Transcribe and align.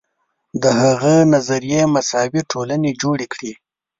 د 0.61 0.63
هغه 0.81 1.15
نظریې 1.33 1.81
مساوي 1.95 2.41
ټولنې 2.51 2.91
جوړې 3.01 3.27
کړې. 3.33 3.51